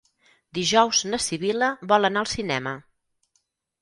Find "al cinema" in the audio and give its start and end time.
2.25-2.77